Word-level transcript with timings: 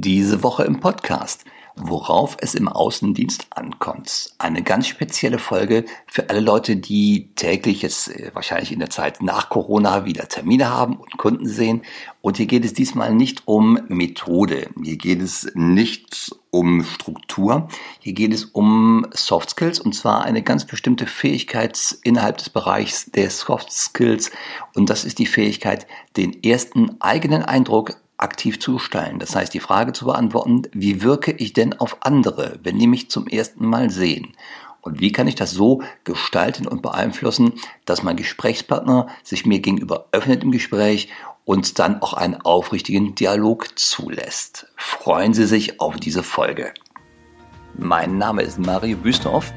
Diese 0.00 0.44
Woche 0.44 0.62
im 0.62 0.78
Podcast. 0.78 1.44
Worauf 1.74 2.36
es 2.40 2.54
im 2.54 2.68
Außendienst 2.68 3.48
ankommt. 3.50 4.32
Eine 4.38 4.62
ganz 4.62 4.86
spezielle 4.86 5.40
Folge 5.40 5.86
für 6.06 6.30
alle 6.30 6.38
Leute, 6.38 6.76
die 6.76 7.30
täglich 7.34 7.82
jetzt 7.82 8.08
äh, 8.08 8.30
wahrscheinlich 8.32 8.70
in 8.70 8.78
der 8.78 8.90
Zeit 8.90 9.20
nach 9.24 9.48
Corona 9.48 10.04
wieder 10.04 10.28
Termine 10.28 10.70
haben 10.70 10.94
und 10.94 11.18
Kunden 11.18 11.48
sehen. 11.48 11.82
Und 12.20 12.36
hier 12.36 12.46
geht 12.46 12.64
es 12.64 12.74
diesmal 12.74 13.12
nicht 13.12 13.42
um 13.46 13.80
Methode. 13.88 14.70
Hier 14.80 14.96
geht 14.98 15.20
es 15.20 15.50
nicht 15.54 16.30
um 16.50 16.84
Struktur. 16.84 17.66
Hier 17.98 18.12
geht 18.12 18.32
es 18.32 18.44
um 18.44 19.04
Soft 19.10 19.50
Skills 19.50 19.80
und 19.80 19.96
zwar 19.96 20.22
eine 20.22 20.42
ganz 20.42 20.64
bestimmte 20.64 21.06
Fähigkeit 21.06 21.98
innerhalb 22.04 22.38
des 22.38 22.50
Bereichs 22.50 23.10
der 23.10 23.30
Soft 23.30 23.72
Skills. 23.72 24.30
Und 24.76 24.90
das 24.90 25.04
ist 25.04 25.18
die 25.18 25.26
Fähigkeit, 25.26 25.88
den 26.16 26.44
ersten 26.44 27.00
eigenen 27.00 27.42
Eindruck 27.42 27.96
aktiv 28.18 28.60
zu 28.60 28.74
gestalten. 28.74 29.18
Das 29.18 29.34
heißt, 29.34 29.54
die 29.54 29.60
Frage 29.60 29.92
zu 29.92 30.04
beantworten, 30.04 30.62
wie 30.72 31.02
wirke 31.02 31.32
ich 31.32 31.52
denn 31.52 31.78
auf 31.78 31.98
andere, 32.00 32.58
wenn 32.62 32.78
die 32.78 32.86
mich 32.86 33.10
zum 33.10 33.26
ersten 33.26 33.66
Mal 33.66 33.90
sehen? 33.90 34.34
Und 34.80 35.00
wie 35.00 35.12
kann 35.12 35.26
ich 35.26 35.34
das 35.34 35.50
so 35.50 35.82
gestalten 36.04 36.66
und 36.66 36.82
beeinflussen, 36.82 37.54
dass 37.84 38.02
mein 38.02 38.16
Gesprächspartner 38.16 39.08
sich 39.22 39.44
mir 39.44 39.60
gegenüber 39.60 40.06
öffnet 40.12 40.42
im 40.42 40.52
Gespräch 40.52 41.08
und 41.44 41.78
dann 41.78 42.00
auch 42.02 42.14
einen 42.14 42.40
aufrichtigen 42.40 43.14
Dialog 43.14 43.78
zulässt? 43.78 44.66
Freuen 44.76 45.34
Sie 45.34 45.46
sich 45.46 45.80
auf 45.80 45.96
diese 45.96 46.22
Folge. 46.22 46.72
Mein 47.76 48.18
Name 48.18 48.42
ist 48.42 48.58
Mario 48.58 48.96
Büstorf 48.96 49.52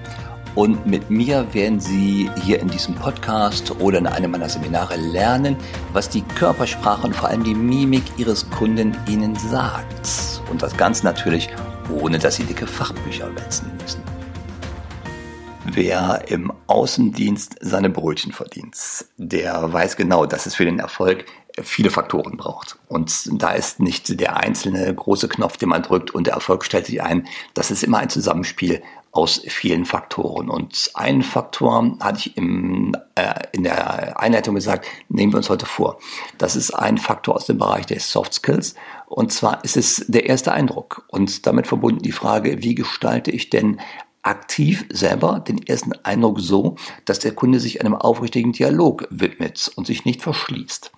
und 0.56 0.86
mit 0.86 1.10
mir 1.10 1.54
werden 1.54 1.80
Sie 1.80 2.30
hier 2.44 2.60
in 2.60 2.68
diesem 2.68 2.96
Podcast 2.96 3.72
oder 3.80 4.00
in 4.00 4.08
einem 4.08 4.32
meiner 4.32 4.50
Seminare 4.50 4.98
lernen, 4.98 5.56
was 5.94 6.10
die 6.10 6.22
Körpersprache 6.22 7.08
und 7.08 7.16
vor 7.16 7.30
allem 7.30 7.44
die 7.44 7.56
Mimik 7.56 8.04
Ihres 8.18 8.50
Kunden 8.50 8.96
Ihnen 9.08 9.36
sagt. 9.36 10.42
Und 10.50 10.62
das 10.62 10.76
Ganze 10.76 11.06
natürlich, 11.06 11.50
ohne 11.90 12.20
dass 12.20 12.36
Sie 12.36 12.44
dicke 12.44 12.68
Fachbücher 12.68 13.34
wälzen 13.36 13.72
müssen. 13.82 14.02
Wer 15.66 16.26
im 16.28 16.52
Außendienst 16.68 17.56
seine 17.62 17.90
Brötchen 17.90 18.34
verdient, 18.34 18.76
der 19.18 19.72
weiß 19.72 19.96
genau, 19.96 20.26
dass 20.26 20.48
es 20.48 20.56
für 20.56 20.66
den 20.66 20.80
Erfolg 20.80 21.26
viele 21.62 21.92
Faktoren 21.92 22.36
braucht. 22.38 22.78
Und 22.88 23.42
da 23.42 23.52
ist 23.52 23.80
nicht 23.80 24.20
der 24.20 24.38
einzelne 24.38 24.94
große 24.94 25.28
Knopf, 25.28 25.58
den 25.58 25.70
man 25.70 25.84
drückt 25.84 26.12
und 26.12 26.28
der 26.28 26.34
Erfolg 26.34 26.66
stellt 26.66 26.88
sich 26.88 27.02
ein. 27.02 27.28
Das 27.54 27.72
ist 27.72 27.84
immer 27.84 28.00
ein 28.00 28.10
Zusammenspiel 28.10 28.82
aus 29.12 29.42
vielen 29.48 29.86
Faktoren. 29.86 30.50
Und 30.50 30.92
einen 30.94 31.22
Faktor 31.22 31.98
hatte 32.00 32.20
ich 32.20 32.38
im, 32.38 32.96
äh, 33.16 33.34
in 33.52 33.64
der 33.64 34.20
Einleitung 34.20 34.56
gesagt, 34.56 34.86
nehmen 35.10 35.34
wir 35.34 35.38
uns 35.38 35.50
heute 35.50 35.66
vor. 35.66 36.00
Das 36.38 36.56
ist 36.56 36.72
ein 36.72 36.98
Faktor 36.98 37.36
aus 37.36 37.46
dem 37.46 37.58
Bereich 37.58 37.86
der 37.86 38.00
Soft 38.00 38.34
Skills. 38.34 38.76
Und 39.08 39.34
zwar 39.34 39.64
ist 39.66 39.76
es 39.76 40.06
der 40.08 40.28
erste 40.28 40.54
Eindruck. 40.54 41.06
Und 41.10 41.46
damit 41.46 41.68
verbunden 41.68 42.02
die 42.02 42.14
Frage, 42.14 42.64
wie 42.64 42.76
gestalte 42.76 43.32
ich 43.32 43.50
denn 43.50 43.82
aktiv 44.24 44.86
selber 44.90 45.40
den 45.40 45.66
ersten 45.66 45.94
Eindruck 46.04 46.40
so, 46.40 46.76
dass 47.06 47.20
der 47.20 47.34
Kunde 47.34 47.60
sich 47.60 47.82
einem 47.82 47.96
aufrichtigen 47.96 48.54
Dialog 48.54 49.08
widmet 49.10 49.72
und 49.76 49.88
sich 49.88 50.06
nicht 50.06 50.22
verschließt. 50.22 50.92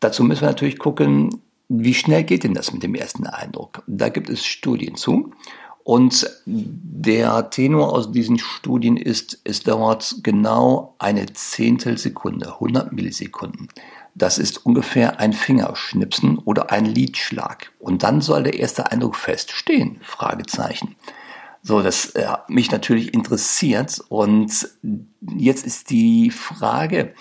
Dazu 0.00 0.24
müssen 0.24 0.42
wir 0.42 0.48
natürlich 0.48 0.78
gucken, 0.78 1.42
wie 1.68 1.94
schnell 1.94 2.24
geht 2.24 2.44
denn 2.44 2.54
das 2.54 2.72
mit 2.72 2.82
dem 2.82 2.94
ersten 2.94 3.26
Eindruck? 3.26 3.82
Da 3.86 4.08
gibt 4.08 4.30
es 4.30 4.44
Studien 4.44 4.94
zu. 4.94 5.32
Und 5.86 6.28
der 6.46 7.48
Tenor 7.50 7.92
aus 7.92 8.10
diesen 8.10 8.40
Studien 8.40 8.96
ist, 8.96 9.40
es 9.44 9.62
dauert 9.62 10.16
genau 10.24 10.96
eine 10.98 11.26
Zehntelsekunde, 11.32 12.54
100 12.54 12.90
Millisekunden. 12.92 13.68
Das 14.16 14.38
ist 14.38 14.66
ungefähr 14.66 15.20
ein 15.20 15.32
Fingerschnipsen 15.32 16.38
oder 16.38 16.72
ein 16.72 16.86
Lidschlag. 16.86 17.70
Und 17.78 18.02
dann 18.02 18.20
soll 18.20 18.42
der 18.42 18.58
erste 18.58 18.90
Eindruck 18.90 19.14
feststehen? 19.14 20.00
Fragezeichen. 20.02 20.96
So, 21.62 21.80
das 21.82 22.06
äh, 22.16 22.26
mich 22.48 22.72
natürlich 22.72 23.14
interessiert. 23.14 24.02
Und 24.08 24.68
jetzt 25.36 25.64
ist 25.64 25.90
die 25.90 26.32
Frage, 26.32 27.14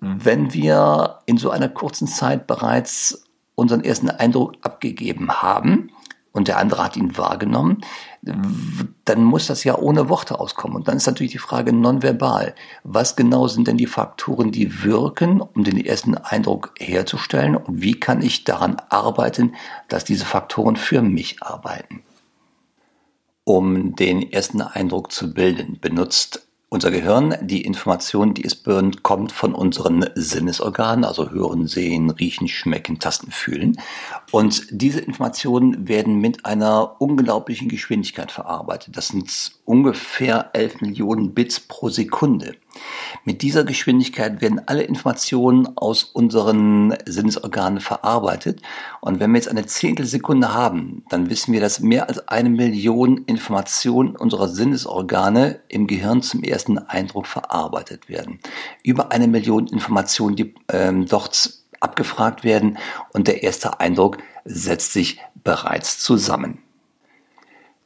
wenn 0.00 0.52
wir 0.52 1.20
in 1.26 1.36
so 1.36 1.50
einer 1.50 1.68
kurzen 1.68 2.08
Zeit 2.08 2.48
bereits 2.48 3.22
unseren 3.54 3.84
ersten 3.84 4.10
Eindruck 4.10 4.54
abgegeben 4.62 5.40
haben, 5.40 5.92
und 6.32 6.48
der 6.48 6.58
andere 6.58 6.82
hat 6.82 6.96
ihn 6.96 7.16
wahrgenommen, 7.16 7.82
dann 8.22 9.24
muss 9.24 9.46
das 9.46 9.64
ja 9.64 9.76
ohne 9.76 10.08
Worte 10.08 10.40
auskommen. 10.40 10.76
Und 10.76 10.88
dann 10.88 10.96
ist 10.96 11.06
natürlich 11.06 11.32
die 11.32 11.38
Frage 11.38 11.72
nonverbal. 11.72 12.54
Was 12.84 13.16
genau 13.16 13.48
sind 13.48 13.68
denn 13.68 13.76
die 13.76 13.86
Faktoren, 13.86 14.50
die 14.50 14.82
wirken, 14.82 15.40
um 15.40 15.64
den 15.64 15.84
ersten 15.84 16.16
Eindruck 16.16 16.72
herzustellen? 16.78 17.56
Und 17.56 17.82
wie 17.82 18.00
kann 18.00 18.22
ich 18.22 18.44
daran 18.44 18.76
arbeiten, 18.88 19.54
dass 19.88 20.04
diese 20.04 20.24
Faktoren 20.24 20.76
für 20.76 21.02
mich 21.02 21.42
arbeiten? 21.42 22.02
Um 23.44 23.94
den 23.96 24.32
ersten 24.32 24.62
Eindruck 24.62 25.12
zu 25.12 25.34
bilden, 25.34 25.78
benutzt 25.80 26.46
unser 26.72 26.90
Gehirn, 26.90 27.36
die 27.42 27.66
Information, 27.66 28.32
die 28.32 28.46
es 28.46 28.54
birnt, 28.54 29.02
kommt 29.02 29.30
von 29.30 29.54
unseren 29.54 30.06
Sinnesorganen, 30.14 31.04
also 31.04 31.30
hören, 31.30 31.66
sehen, 31.66 32.08
riechen, 32.08 32.48
schmecken, 32.48 32.98
tasten, 32.98 33.30
fühlen. 33.30 33.78
Und 34.30 34.68
diese 34.70 35.00
Informationen 35.00 35.86
werden 35.86 36.18
mit 36.18 36.46
einer 36.46 36.98
unglaublichen 36.98 37.68
Geschwindigkeit 37.68 38.32
verarbeitet. 38.32 38.96
Das 38.96 39.08
sind 39.08 39.52
ungefähr 39.64 40.50
11 40.54 40.80
Millionen 40.80 41.34
Bits 41.34 41.60
pro 41.60 41.88
Sekunde. 41.88 42.54
Mit 43.24 43.42
dieser 43.42 43.64
Geschwindigkeit 43.64 44.40
werden 44.40 44.60
alle 44.66 44.82
Informationen 44.82 45.76
aus 45.76 46.04
unseren 46.04 46.96
Sinnesorganen 47.04 47.80
verarbeitet. 47.80 48.60
Und 49.00 49.20
wenn 49.20 49.30
wir 49.30 49.36
jetzt 49.36 49.48
eine 49.48 49.66
Zehntelsekunde 49.66 50.52
haben, 50.52 51.04
dann 51.10 51.30
wissen 51.30 51.52
wir, 51.52 51.60
dass 51.60 51.80
mehr 51.80 52.08
als 52.08 52.28
eine 52.28 52.50
Million 52.50 53.18
Informationen 53.18 54.16
unserer 54.16 54.48
Sinnesorgane 54.48 55.60
im 55.68 55.86
Gehirn 55.86 56.22
zum 56.22 56.42
ersten 56.42 56.78
Eindruck 56.78 57.26
verarbeitet 57.26 58.08
werden. 58.08 58.40
Über 58.82 59.12
eine 59.12 59.28
Million 59.28 59.66
Informationen, 59.68 60.36
die 60.36 60.54
ähm, 60.68 61.06
dort 61.06 61.62
abgefragt 61.80 62.44
werden 62.44 62.78
und 63.12 63.28
der 63.28 63.42
erste 63.42 63.80
Eindruck 63.80 64.18
setzt 64.44 64.92
sich 64.92 65.20
bereits 65.44 65.98
zusammen. 65.98 66.61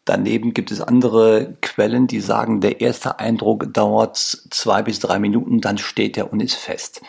Daneben 0.06 0.54
gibt 0.54 0.70
es 0.70 0.80
andere 0.80 1.56
Quellen, 1.60 2.06
die 2.06 2.20
sagen, 2.20 2.60
der 2.60 2.80
erste 2.80 3.18
Eindruck 3.18 3.74
dauert 3.74 4.16
zwei 4.16 4.82
bis 4.82 5.00
drei 5.00 5.18
Minuten, 5.18 5.60
dann 5.60 5.78
steht 5.78 6.16
er 6.16 6.32
und 6.32 6.40
ist 6.40 6.54
fest. 6.54 7.02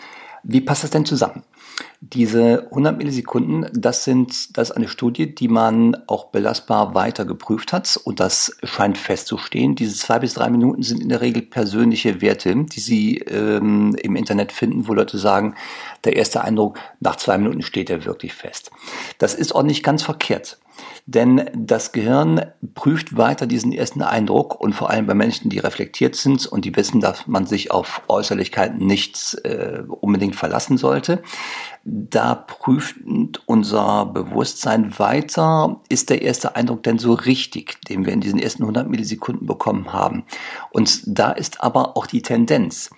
Wie 0.44 0.62
passt 0.62 0.84
das 0.84 0.90
denn 0.90 1.06
zusammen? 1.06 1.44
Diese 2.02 2.66
100 2.72 2.98
Millisekunden, 2.98 3.70
das 3.72 4.04
sind, 4.04 4.58
das 4.58 4.72
ist 4.72 4.76
eine 4.76 4.88
Studie, 4.88 5.34
die 5.34 5.48
man 5.48 5.96
auch 6.08 6.26
belastbar 6.26 6.96
weiter 6.96 7.24
geprüft 7.24 7.72
hat 7.72 8.00
und 8.04 8.20
das 8.20 8.58
scheint 8.64 8.98
festzustehen. 8.98 9.76
Diese 9.76 9.96
zwei 9.96 10.18
bis 10.18 10.34
drei 10.34 10.50
Minuten 10.50 10.82
sind 10.82 11.00
in 11.00 11.10
der 11.10 11.22
Regel 11.22 11.44
persönliche 11.44 12.20
Werte, 12.22 12.56
die 12.56 12.80
Sie 12.80 13.18
ähm, 13.20 13.96
im 14.02 14.16
Internet 14.16 14.52
finden, 14.52 14.88
wo 14.88 14.96
Leute 14.96 15.20
sagen, 15.20 15.54
der 16.04 16.16
erste 16.16 16.42
Eindruck, 16.44 16.80
nach 17.00 17.18
zwei 17.18 17.38
Minuten 17.38 17.62
steht 17.62 17.92
er 17.92 18.06
wirklich 18.06 18.34
fest. 18.34 18.72
Das 19.20 19.36
ist 19.36 19.54
auch 19.54 19.64
nicht 19.64 19.84
ganz 19.84 20.02
verkehrt. 20.02 20.58
Denn 21.06 21.50
das 21.56 21.92
Gehirn 21.92 22.42
prüft 22.74 23.16
weiter 23.16 23.48
diesen 23.48 23.72
ersten 23.72 24.02
Eindruck 24.02 24.60
und 24.60 24.74
vor 24.74 24.90
allem 24.90 25.08
bei 25.08 25.14
Menschen, 25.14 25.50
die 25.50 25.60
reflektiert 25.60 26.16
sind 26.16 26.46
und 26.46 26.66
die 26.66 26.76
wissen, 26.76 27.00
dass 27.00 27.28
man 27.28 27.46
sich 27.46 27.72
auf 27.72 28.02
Äußerlichkeiten 28.08 28.86
nicht 28.86 29.38
äh, 29.44 29.84
unbedingt 29.88 30.36
verlassen 30.36 30.78
sollte. 30.78 31.22
Da 31.84 32.36
prüft 32.36 32.96
unser 33.46 34.06
Bewusstsein 34.08 35.00
weiter, 35.00 35.82
ist 35.88 36.10
der 36.10 36.22
erste 36.22 36.56
Eindruck 36.56 36.84
denn 36.84 37.00
so 37.00 37.14
richtig, 37.14 37.82
den 37.88 38.06
wir 38.06 38.14
in 38.14 38.22
diesen 38.22 38.40
ersten 38.40 38.64
100 38.64 38.90
Millisekunden 38.90 39.48
bekommen 39.48 39.94
haben. 39.94 40.26
Und 40.72 41.02
da 41.06 41.32
ist 41.32 41.62
aber 41.62 41.96
auch 41.96 42.08
die 42.08 42.22
Tendenz, 42.22 42.90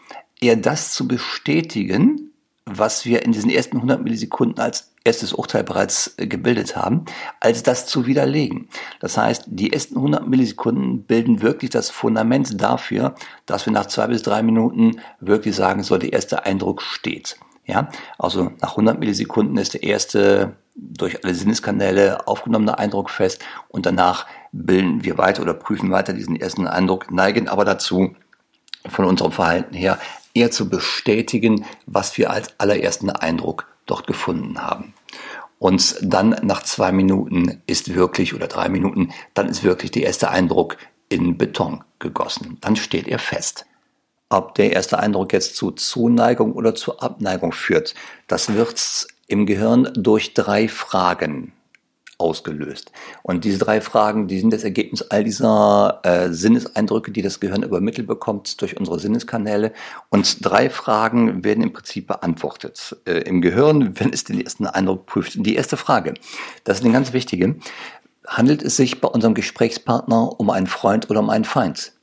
eher 0.41 0.56
das 0.56 0.94
zu 0.94 1.07
bestätigen, 1.07 2.31
was 2.66 3.06
wir 3.06 3.23
in 3.23 3.31
diesen 3.31 3.50
ersten 3.50 3.78
100 3.78 4.01
Millisekunden 4.03 4.59
als 4.59 4.88
erstes 5.03 5.33
Urteil 5.33 5.63
bereits 5.63 6.15
äh, 6.17 6.27
gebildet 6.27 6.75
haben, 6.75 7.05
als 7.39 7.63
das 7.63 7.85
zu 7.85 8.05
widerlegen. 8.05 8.69
Das 9.00 9.18
heißt, 9.18 9.45
die 9.47 9.74
ersten 9.74 9.95
100 9.95 10.27
Millisekunden 10.27 11.03
bilden 11.03 11.41
wirklich 11.41 11.71
das 11.71 11.89
Fundament 11.89 12.62
dafür, 12.62 13.15
dass 13.45 13.65
wir 13.65 13.74
nach 13.74 13.88
zwei 13.88 14.07
bis 14.07 14.21
drei 14.21 14.44
Minuten 14.44 15.00
wirklich 15.19 15.56
sagen, 15.56 15.83
so 15.83 15.97
der 15.97 16.13
erste 16.13 16.45
Eindruck 16.45 16.81
steht. 16.81 17.38
Ja, 17.65 17.89
also 18.18 18.51
nach 18.62 18.71
100 18.71 19.00
Millisekunden 19.00 19.57
ist 19.57 19.75
der 19.75 19.83
erste 19.83 20.56
durch 20.75 21.24
alle 21.24 21.35
Sinneskanäle 21.35 22.27
aufgenommene 22.27 22.79
Eindruck 22.79 23.09
fest 23.09 23.44
und 23.68 23.85
danach 23.85 24.25
bilden 24.51 25.03
wir 25.03 25.18
weiter 25.18 25.44
oder 25.44 25.53
prüfen 25.53 25.91
weiter 25.91 26.13
diesen 26.13 26.35
ersten 26.35 26.68
Eindruck, 26.68 27.12
neigen 27.12 27.47
aber 27.47 27.65
dazu, 27.65 28.15
von 28.88 29.06
unserem 29.06 29.31
Verhalten 29.31 29.75
her 29.75 30.00
eher 30.33 30.51
zu 30.51 30.69
bestätigen, 30.69 31.65
was 31.85 32.18
wir 32.18 32.31
als 32.31 32.53
allerersten 32.59 33.09
Eindruck 33.09 33.68
dort 33.89 34.07
gefunden 34.07 34.62
haben. 34.62 34.94
Und 35.57 35.97
dann 36.01 36.38
nach 36.41 36.63
zwei 36.63 36.91
Minuten 36.91 37.62
ist 37.68 37.94
wirklich, 37.94 38.33
oder 38.33 38.47
drei 38.47 38.69
Minuten, 38.69 39.12
dann 39.33 39.50
ist 39.50 39.63
wirklich 39.63 39.91
der 39.91 40.03
erste 40.03 40.30
Eindruck 40.30 40.77
in 41.09 41.38
Beton 41.38 41.83
gegossen. 42.00 42.57
Dann 42.62 42.75
steht 42.75 43.07
er 43.07 43.19
fest. 43.19 43.65
Ob 44.30 44.56
der 44.56 44.71
erste 44.71 45.00
Eindruck 45.00 45.33
jetzt 45.33 45.56
zu 45.56 45.71
Zuneigung 45.71 46.53
oder 46.53 46.75
zu 46.75 47.00
Abneigung 47.00 47.51
führt, 47.51 47.95
das 48.27 48.53
wird 48.53 49.07
im 49.27 49.45
Gehirn 49.45 49.91
durch 49.95 50.33
drei 50.33 50.68
Fragen 50.68 51.51
ausgelöst. 52.19 52.92
Und 53.24 53.45
diese 53.45 53.57
drei 53.57 53.81
Fragen, 53.81 54.27
die 54.27 54.39
sind 54.39 54.54
das 54.54 54.63
Ergebnis 54.63 55.01
all 55.04 55.24
dieser 55.24 56.01
äh, 56.04 56.31
Sinneseindrücke, 56.31 57.12
die 57.12 57.21
das 57.21 57.39
Gehirn 57.39 57.63
übermittelt 57.63 58.07
bekommt 58.07 58.62
durch 58.62 58.77
unsere 58.77 59.00
Sinneskanäle. 59.00 59.71
Und 60.10 60.45
drei 60.45 60.69
Fragen 60.69 61.44
werden 61.44 61.63
im 61.63 61.74
Prinzip 61.74 62.07
beantwortet 62.07 62.98
äh, 63.06 63.19
im 63.21 63.42
Gehirn, 63.42 64.00
wenn 64.00 64.13
es 64.13 64.24
den 64.25 64.42
ersten 64.42 64.68
Eindruck 64.68 65.06
prüft. 65.06 65.33
Die 65.36 65.56
erste 65.56 65.77
Frage, 65.77 66.13
das 66.66 66.80
ist 66.80 66.83
eine 66.83 66.94
ganz 66.94 67.13
wichtige. 67.13 67.56
Handelt 68.27 68.62
es 68.62 68.75
sich 68.75 69.01
bei 69.01 69.07
unserem 69.07 69.33
Gesprächspartner 69.33 70.39
um 70.39 70.50
einen 70.50 70.68
Freund 70.68 71.10
oder 71.10 71.22
um 71.22 71.30
einen 71.30 71.45
Feind? 71.45 71.94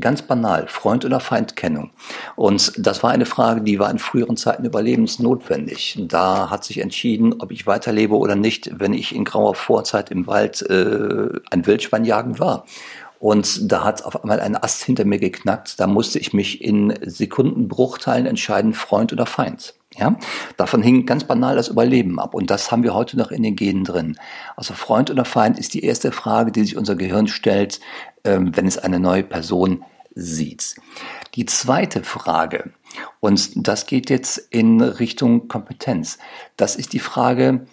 Ganz 0.00 0.22
banal, 0.22 0.66
Freund- 0.68 1.04
oder 1.04 1.20
Feindkennung. 1.20 1.90
Und 2.34 2.72
das 2.76 3.02
war 3.02 3.10
eine 3.10 3.26
Frage, 3.26 3.62
die 3.62 3.78
war 3.78 3.90
in 3.90 3.98
früheren 3.98 4.36
Zeiten 4.36 4.64
überlebensnotwendig. 4.64 5.98
Da 6.08 6.50
hat 6.50 6.64
sich 6.64 6.78
entschieden, 6.78 7.34
ob 7.38 7.52
ich 7.52 7.66
weiterlebe 7.66 8.16
oder 8.16 8.34
nicht, 8.34 8.70
wenn 8.78 8.92
ich 8.92 9.14
in 9.14 9.24
grauer 9.24 9.54
Vorzeit 9.54 10.10
im 10.10 10.26
Wald 10.26 10.62
äh, 10.62 11.28
ein 11.50 11.66
Wildschwein 11.66 12.04
jagen 12.04 12.38
war. 12.38 12.64
Und 13.18 13.72
da 13.72 13.84
hat 13.84 14.04
auf 14.04 14.22
einmal 14.22 14.40
ein 14.40 14.56
Ast 14.56 14.82
hinter 14.84 15.04
mir 15.04 15.18
geknackt. 15.18 15.80
Da 15.80 15.86
musste 15.86 16.18
ich 16.18 16.32
mich 16.32 16.62
in 16.62 16.94
Sekundenbruchteilen 17.02 18.26
entscheiden, 18.26 18.74
Freund 18.74 19.12
oder 19.12 19.26
Feind. 19.26 19.74
Ja, 19.98 20.16
davon 20.58 20.82
hing 20.82 21.06
ganz 21.06 21.24
banal 21.24 21.56
das 21.56 21.68
Überleben 21.68 22.20
ab. 22.20 22.34
Und 22.34 22.50
das 22.50 22.70
haben 22.70 22.82
wir 22.82 22.92
heute 22.92 23.16
noch 23.16 23.30
in 23.30 23.42
den 23.42 23.56
Genen 23.56 23.84
drin. 23.84 24.18
Also 24.54 24.74
Freund 24.74 25.10
oder 25.10 25.24
Feind 25.24 25.58
ist 25.58 25.72
die 25.72 25.84
erste 25.84 26.12
Frage, 26.12 26.52
die 26.52 26.62
sich 26.62 26.76
unser 26.76 26.96
Gehirn 26.96 27.28
stellt, 27.28 27.80
wenn 28.26 28.66
es 28.66 28.78
eine 28.78 29.00
neue 29.00 29.22
Person 29.22 29.84
sieht. 30.14 30.76
Die 31.34 31.46
zweite 31.46 32.02
Frage, 32.02 32.72
und 33.20 33.50
das 33.68 33.86
geht 33.86 34.10
jetzt 34.10 34.38
in 34.38 34.80
Richtung 34.80 35.48
Kompetenz, 35.48 36.18
das 36.56 36.76
ist 36.76 36.92
die 36.92 36.98
Frage, 36.98 37.66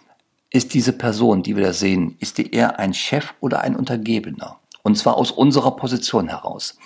ist 0.50 0.74
diese 0.74 0.94
Person, 0.94 1.42
die 1.42 1.56
wir 1.56 1.64
da 1.64 1.74
sehen, 1.74 2.16
ist 2.20 2.38
die 2.38 2.52
eher 2.52 2.78
ein 2.80 2.94
Chef 2.94 3.34
oder 3.40 3.62
ein 3.62 3.76
Untergebener? 3.76 4.60
Und 4.84 4.98
zwar 4.98 5.16
aus 5.16 5.32
unserer 5.32 5.76
Position 5.76 6.28
heraus. 6.28 6.78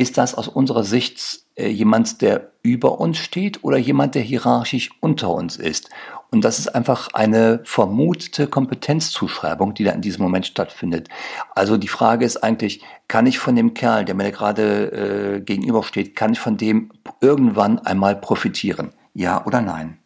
Ist 0.00 0.16
das 0.16 0.34
aus 0.34 0.48
unserer 0.48 0.82
Sicht 0.82 1.40
äh, 1.56 1.68
jemand, 1.68 2.22
der 2.22 2.52
über 2.62 3.00
uns 3.00 3.18
steht 3.18 3.62
oder 3.64 3.76
jemand, 3.76 4.14
der 4.14 4.22
hierarchisch 4.22 4.88
unter 5.00 5.28
uns 5.28 5.56
ist? 5.56 5.90
Und 6.30 6.42
das 6.42 6.58
ist 6.58 6.74
einfach 6.74 7.08
eine 7.12 7.60
vermutete 7.64 8.46
Kompetenzzuschreibung, 8.46 9.74
die 9.74 9.84
da 9.84 9.90
in 9.90 10.00
diesem 10.00 10.22
Moment 10.22 10.46
stattfindet. 10.46 11.10
Also 11.54 11.76
die 11.76 11.86
Frage 11.86 12.24
ist 12.24 12.38
eigentlich, 12.38 12.82
kann 13.08 13.26
ich 13.26 13.38
von 13.38 13.54
dem 13.54 13.74
Kerl, 13.74 14.06
der 14.06 14.14
mir 14.14 14.32
gerade 14.32 15.36
äh, 15.36 15.40
gegenübersteht, 15.42 16.16
kann 16.16 16.32
ich 16.32 16.40
von 16.40 16.56
dem 16.56 16.92
irgendwann 17.20 17.78
einmal 17.80 18.16
profitieren? 18.16 18.94
Ja 19.12 19.44
oder 19.44 19.60
nein? 19.60 19.98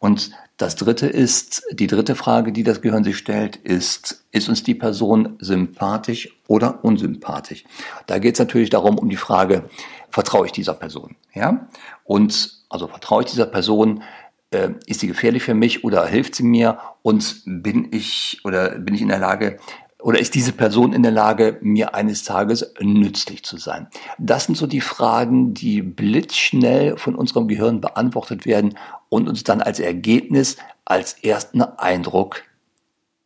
Und 0.00 0.32
das 0.56 0.76
dritte 0.76 1.06
ist, 1.06 1.64
die 1.72 1.88
dritte 1.88 2.14
Frage, 2.14 2.52
die 2.52 2.62
das 2.62 2.80
Gehirn 2.80 3.02
sich 3.02 3.18
stellt, 3.18 3.56
ist, 3.56 4.24
ist 4.30 4.48
uns 4.48 4.62
die 4.62 4.74
Person 4.74 5.36
sympathisch 5.40 6.28
oder 6.46 6.84
unsympathisch? 6.84 7.64
Da 8.06 8.18
geht 8.18 8.34
es 8.34 8.38
natürlich 8.38 8.70
darum, 8.70 8.98
um 8.98 9.08
die 9.08 9.16
Frage, 9.16 9.68
vertraue 10.10 10.46
ich 10.46 10.52
dieser 10.52 10.74
Person? 10.74 11.16
Ja? 11.34 11.66
Und 12.04 12.62
also 12.68 12.86
vertraue 12.86 13.24
ich 13.24 13.30
dieser 13.30 13.46
Person, 13.46 14.04
äh, 14.50 14.70
ist 14.86 15.00
sie 15.00 15.08
gefährlich 15.08 15.42
für 15.42 15.54
mich 15.54 15.82
oder 15.82 16.06
hilft 16.06 16.36
sie 16.36 16.44
mir? 16.44 16.78
Und 17.02 17.42
bin 17.44 17.88
ich 17.90 18.40
oder 18.44 18.78
bin 18.78 18.94
ich 18.94 19.02
in 19.02 19.08
der 19.08 19.18
Lage, 19.18 19.58
oder 20.04 20.18
ist 20.18 20.34
diese 20.34 20.52
Person 20.52 20.92
in 20.92 21.02
der 21.02 21.12
Lage, 21.12 21.56
mir 21.62 21.94
eines 21.94 22.24
Tages 22.24 22.74
nützlich 22.78 23.42
zu 23.42 23.56
sein? 23.56 23.88
Das 24.18 24.44
sind 24.44 24.54
so 24.54 24.66
die 24.66 24.82
Fragen, 24.82 25.54
die 25.54 25.80
blitzschnell 25.80 26.98
von 26.98 27.14
unserem 27.14 27.48
Gehirn 27.48 27.80
beantwortet 27.80 28.44
werden 28.44 28.76
und 29.08 29.30
uns 29.30 29.44
dann 29.44 29.62
als 29.62 29.80
Ergebnis, 29.80 30.58
als 30.84 31.14
ersten 31.14 31.62
Eindruck, 31.62 32.42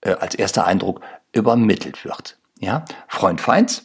äh, 0.02 0.12
als 0.12 0.36
erster 0.36 0.68
Eindruck 0.68 1.00
übermittelt 1.32 2.04
wird. 2.04 2.38
Ja, 2.60 2.84
Freund, 3.08 3.40
Feind 3.40 3.82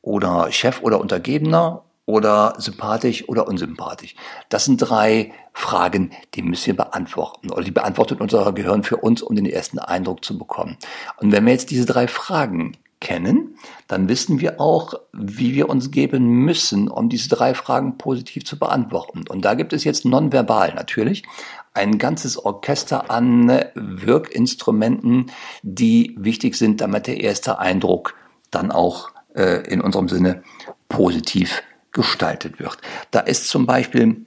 oder 0.00 0.50
Chef 0.50 0.80
oder 0.80 0.98
Untergebener 0.98 1.84
oder 2.10 2.54
sympathisch 2.58 3.28
oder 3.28 3.48
unsympathisch? 3.48 4.14
Das 4.48 4.64
sind 4.64 4.78
drei 4.78 5.32
Fragen, 5.52 6.10
die 6.34 6.42
müssen 6.42 6.66
wir 6.66 6.76
beantworten 6.76 7.50
oder 7.50 7.64
die 7.64 7.70
beantwortet 7.70 8.20
unser 8.20 8.52
Gehirn 8.52 8.82
für 8.82 8.98
uns, 8.98 9.22
um 9.22 9.34
den 9.36 9.46
ersten 9.46 9.78
Eindruck 9.78 10.24
zu 10.24 10.38
bekommen. 10.38 10.76
Und 11.16 11.32
wenn 11.32 11.44
wir 11.46 11.52
jetzt 11.52 11.70
diese 11.70 11.86
drei 11.86 12.06
Fragen 12.06 12.76
kennen, 13.00 13.56
dann 13.88 14.08
wissen 14.08 14.40
wir 14.40 14.60
auch, 14.60 14.94
wie 15.12 15.54
wir 15.54 15.68
uns 15.68 15.90
geben 15.90 16.26
müssen, 16.26 16.88
um 16.88 17.08
diese 17.08 17.30
drei 17.30 17.54
Fragen 17.54 17.96
positiv 17.96 18.44
zu 18.44 18.58
beantworten. 18.58 19.24
Und 19.28 19.44
da 19.44 19.54
gibt 19.54 19.72
es 19.72 19.84
jetzt 19.84 20.04
nonverbal 20.04 20.74
natürlich 20.74 21.24
ein 21.72 21.98
ganzes 21.98 22.36
Orchester 22.36 23.10
an 23.10 23.64
Wirkinstrumenten, 23.74 25.30
die 25.62 26.14
wichtig 26.18 26.56
sind, 26.56 26.80
damit 26.80 27.06
der 27.06 27.20
erste 27.20 27.58
Eindruck 27.58 28.14
dann 28.50 28.70
auch 28.70 29.10
äh, 29.34 29.66
in 29.68 29.80
unserem 29.80 30.08
Sinne 30.08 30.42
positiv 30.88 31.62
gestaltet 31.92 32.58
wird. 32.58 32.78
Da 33.10 33.20
ist 33.20 33.48
zum 33.48 33.66
Beispiel 33.66 34.24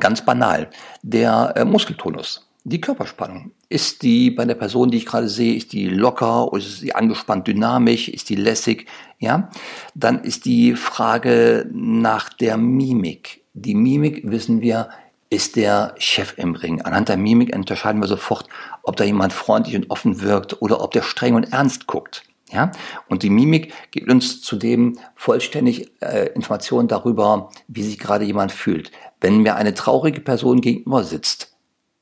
ganz 0.00 0.24
banal 0.24 0.70
der 1.02 1.52
äh, 1.56 1.64
Muskeltonus, 1.64 2.48
die 2.64 2.80
Körperspannung. 2.80 3.52
Ist 3.68 4.02
die 4.02 4.30
bei 4.30 4.44
der 4.44 4.54
Person, 4.54 4.90
die 4.90 4.98
ich 4.98 5.06
gerade 5.06 5.28
sehe, 5.28 5.54
ist 5.54 5.72
die 5.72 5.88
locker 5.88 6.50
ist 6.56 6.80
sie 6.80 6.94
angespannt 6.94 7.46
dynamisch, 7.46 8.08
ist 8.08 8.30
die 8.30 8.36
lässig? 8.36 8.86
Ja, 9.18 9.50
dann 9.94 10.22
ist 10.22 10.44
die 10.44 10.74
Frage 10.74 11.68
nach 11.72 12.30
der 12.30 12.56
Mimik. 12.56 13.42
Die 13.52 13.74
Mimik 13.74 14.22
wissen 14.24 14.60
wir, 14.60 14.88
ist 15.30 15.56
der 15.56 15.94
Chef 15.98 16.34
im 16.36 16.54
Ring. 16.54 16.82
Anhand 16.82 17.08
der 17.08 17.16
Mimik 17.16 17.54
unterscheiden 17.54 18.00
wir 18.00 18.08
sofort, 18.08 18.48
ob 18.82 18.96
da 18.96 19.04
jemand 19.04 19.32
freundlich 19.32 19.76
und 19.76 19.90
offen 19.90 20.20
wirkt 20.20 20.60
oder 20.62 20.80
ob 20.80 20.92
der 20.92 21.02
streng 21.02 21.34
und 21.34 21.52
ernst 21.52 21.86
guckt. 21.86 22.24
Ja? 22.50 22.70
Und 23.08 23.22
die 23.22 23.30
Mimik 23.30 23.72
gibt 23.90 24.10
uns 24.10 24.42
zudem 24.42 24.98
vollständig 25.14 25.90
äh, 26.00 26.28
Informationen 26.34 26.88
darüber, 26.88 27.50
wie 27.68 27.82
sich 27.82 27.98
gerade 27.98 28.24
jemand 28.24 28.52
fühlt. 28.52 28.90
Wenn 29.20 29.38
mir 29.38 29.56
eine 29.56 29.74
traurige 29.74 30.20
Person 30.20 30.60
gegenüber 30.60 31.04
sitzt, 31.04 31.54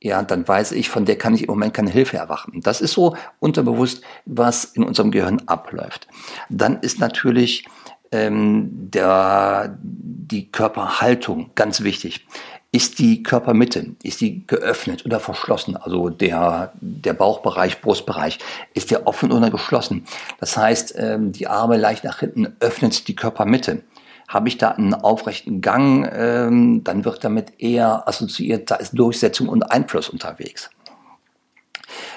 ja, 0.03 0.21
dann 0.21 0.45
weiß 0.45 0.73
ich, 0.73 0.89
von 0.89 1.05
der 1.05 1.17
kann 1.17 1.33
ich 1.33 1.43
im 1.43 1.47
Moment 1.47 1.73
keine 1.73 1.89
Hilfe 1.89 2.17
erwarten. 2.17 2.59
Das 2.61 2.81
ist 2.81 2.91
so 2.91 3.15
unterbewusst, 3.39 4.03
was 4.25 4.65
in 4.65 4.83
unserem 4.83 5.11
Gehirn 5.11 5.41
abläuft. 5.45 6.09
Dann 6.49 6.79
ist 6.81 6.99
natürlich 6.99 7.65
ähm, 8.13 8.91
der, 8.91 9.77
die 9.81 10.51
Körperhaltung 10.51 11.51
ganz 11.55 11.81
wichtig 11.81 12.25
ist 12.73 12.97
die 12.97 13.21
Körpermitte, 13.21 13.95
ist 14.01 14.19
die 14.19 14.47
geöffnet 14.47 15.05
oder 15.05 15.19
verschlossen? 15.19 15.77
Also 15.77 16.09
der, 16.09 16.73
der 16.81 17.13
Bauchbereich, 17.13 17.81
Brustbereich, 17.81 18.39
ist 18.73 18.89
der 18.89 19.05
offen 19.05 19.31
oder 19.31 19.51
geschlossen? 19.51 20.05
Das 20.39 20.57
heißt, 20.57 20.95
ähm, 20.97 21.31
die 21.31 21.45
Arme 21.45 21.77
leicht 21.77 22.03
nach 22.03 22.19
hinten 22.19 22.55
öffnet 22.59 23.07
die 23.07 23.15
Körpermitte. 23.15 23.83
Habe 24.27 24.47
ich 24.47 24.57
da 24.57 24.71
einen 24.71 24.95
aufrechten 24.95 25.61
Gang, 25.61 26.09
ähm, 26.11 26.83
dann 26.83 27.05
wird 27.05 27.23
damit 27.23 27.53
eher 27.59 28.07
assoziiert, 28.07 28.71
da 28.71 28.75
ist 28.75 28.97
Durchsetzung 28.97 29.49
und 29.49 29.71
Einfluss 29.71 30.09
unterwegs. 30.09 30.71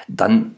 Dann 0.08 0.56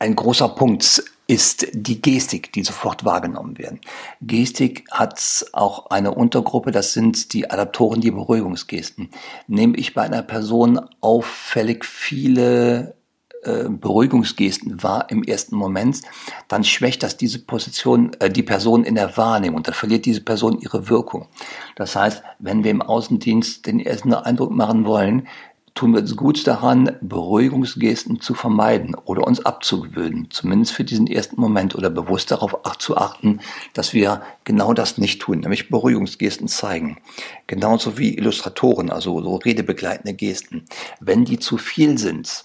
ein 0.00 0.16
großer 0.16 0.48
Punkt 0.48 1.04
ist 1.30 1.68
die 1.72 2.02
Gestik, 2.02 2.52
die 2.54 2.64
sofort 2.64 3.04
wahrgenommen 3.04 3.56
werden. 3.56 3.80
Gestik 4.20 4.84
hat 4.90 5.46
auch 5.52 5.86
eine 5.86 6.12
Untergruppe, 6.12 6.72
das 6.72 6.92
sind 6.92 7.32
die 7.34 7.48
Adaptoren, 7.48 8.00
die 8.00 8.10
Beruhigungsgesten. 8.10 9.10
Nehme 9.46 9.76
ich 9.76 9.94
bei 9.94 10.02
einer 10.02 10.22
Person 10.22 10.80
auffällig 11.00 11.84
viele 11.84 12.96
äh, 13.44 13.68
Beruhigungsgesten 13.68 14.82
wahr 14.82 15.06
im 15.08 15.22
ersten 15.22 15.54
Moment, 15.54 16.02
dann 16.48 16.64
schwächt 16.64 17.04
das 17.04 17.16
diese 17.16 17.38
Position, 17.38 18.10
äh, 18.18 18.28
die 18.28 18.42
Person 18.42 18.82
in 18.82 18.96
der 18.96 19.16
Wahrnehmung, 19.16 19.62
dann 19.62 19.74
verliert 19.74 20.06
diese 20.06 20.22
Person 20.22 20.58
ihre 20.58 20.88
Wirkung. 20.88 21.28
Das 21.76 21.94
heißt, 21.94 22.24
wenn 22.40 22.64
wir 22.64 22.72
im 22.72 22.82
Außendienst 22.82 23.66
den 23.66 23.78
ersten 23.78 24.12
Eindruck 24.12 24.50
machen 24.50 24.84
wollen, 24.84 25.28
tun 25.74 25.92
wir 25.92 26.00
uns 26.00 26.16
gut 26.16 26.46
daran, 26.46 26.96
Beruhigungsgesten 27.00 28.20
zu 28.20 28.34
vermeiden 28.34 28.94
oder 28.94 29.26
uns 29.26 29.44
abzugewöhnen, 29.44 30.30
zumindest 30.30 30.72
für 30.72 30.84
diesen 30.84 31.06
ersten 31.06 31.40
Moment 31.40 31.74
oder 31.74 31.90
bewusst 31.90 32.30
darauf 32.30 32.56
zu 32.78 32.96
achten, 32.96 33.40
dass 33.74 33.92
wir 33.92 34.22
genau 34.44 34.72
das 34.72 34.98
nicht 34.98 35.20
tun, 35.20 35.40
nämlich 35.40 35.68
Beruhigungsgesten 35.68 36.48
zeigen. 36.48 36.98
Genauso 37.46 37.98
wie 37.98 38.16
Illustratoren, 38.16 38.90
also 38.90 39.20
so 39.22 39.36
redebegleitende 39.36 40.14
Gesten. 40.14 40.64
Wenn 41.00 41.24
die 41.24 41.38
zu 41.38 41.58
viel 41.58 41.98
sind, 41.98 42.44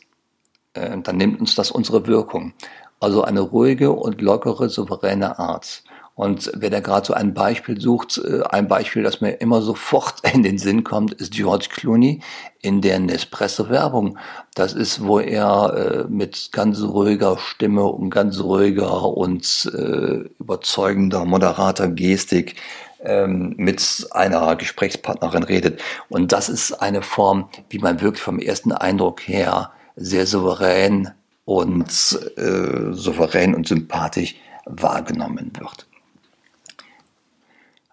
äh, 0.73 0.97
dann 1.01 1.17
nimmt 1.17 1.39
uns 1.39 1.55
das 1.55 1.71
unsere 1.71 2.07
Wirkung. 2.07 2.53
Also 2.99 3.23
eine 3.23 3.41
ruhige 3.41 3.91
und 3.91 4.21
lockere, 4.21 4.69
souveräne 4.69 5.37
Art. 5.37 5.83
Und 6.15 6.49
wer 6.55 6.69
da 6.69 6.79
gerade 6.79 7.05
so 7.05 7.13
ein 7.13 7.33
Beispiel 7.33 7.79
sucht, 7.79 8.17
äh, 8.17 8.41
ein 8.49 8.69
Beispiel, 8.69 9.03
das 9.03 9.19
mir 9.19 9.31
immer 9.41 9.61
sofort 9.61 10.21
in 10.33 10.43
den 10.43 10.57
Sinn 10.57 10.83
kommt, 10.83 11.13
ist 11.13 11.33
George 11.33 11.67
Clooney 11.69 12.21
in 12.61 12.81
der 12.81 12.99
Nespresso-Werbung. 12.99 14.17
Das 14.55 14.73
ist, 14.73 15.03
wo 15.03 15.19
er 15.19 16.05
äh, 16.07 16.09
mit 16.09 16.51
ganz 16.53 16.81
ruhiger 16.81 17.37
Stimme 17.37 17.83
und 17.83 18.09
ganz 18.09 18.39
ruhiger 18.39 19.05
und 19.05 19.69
äh, 19.77 20.29
überzeugender, 20.39 21.25
moderater 21.25 21.89
Gestik 21.89 22.55
ähm, 23.01 23.53
mit 23.57 24.07
einer 24.11 24.55
Gesprächspartnerin 24.55 25.43
redet. 25.43 25.81
Und 26.07 26.31
das 26.31 26.47
ist 26.47 26.71
eine 26.71 27.01
Form, 27.01 27.49
wie 27.69 27.79
man 27.79 27.99
wirklich 27.99 28.23
vom 28.23 28.39
ersten 28.39 28.71
Eindruck 28.71 29.27
her 29.27 29.71
sehr 29.97 30.25
souverän 30.25 31.11
und 31.43 32.19
äh, 32.37 32.93
souverän 32.93 33.53
und 33.53 33.67
sympathisch 33.67 34.35
wahrgenommen 34.65 35.51
wird. 35.59 35.85